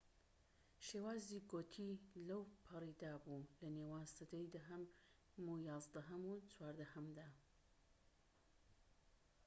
شێوازی 0.87 1.45
گۆتی 1.51 1.89
لەوپەڕیدا 2.27 3.13
بوو 3.23 3.49
لە 3.59 3.67
نێوان 3.75 4.05
سەدەی 4.15 4.51
دەهەم 4.55 4.83
و 5.45 5.51
یازدەهەم 5.67 6.23
و 6.31 6.33
چواردەهەمدا 6.51 7.29